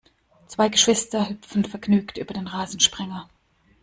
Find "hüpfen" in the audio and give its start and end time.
1.29-1.63